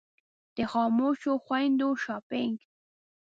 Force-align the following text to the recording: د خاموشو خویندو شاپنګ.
د 0.55 0.57
خاموشو 0.71 1.31
خویندو 1.45 1.89
شاپنګ. 2.03 2.57